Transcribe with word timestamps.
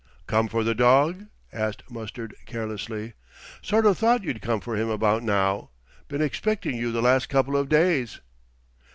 "Come 0.25 0.47
for 0.47 0.63
the 0.63 0.73
dog?" 0.73 1.27
asked 1.53 1.83
Mustard 1.91 2.33
carelessly. 2.47 3.13
"Sort 3.61 3.85
of 3.85 3.99
thought 3.99 4.23
you'd 4.23 4.41
come 4.41 4.59
for 4.59 4.75
him 4.75 4.89
about 4.89 5.21
now. 5.21 5.69
Been 6.07 6.23
expectin' 6.23 6.73
you 6.75 6.91
the 6.91 7.03
last 7.03 7.29
couple 7.29 7.55
o' 7.55 7.65
days." 7.67 8.19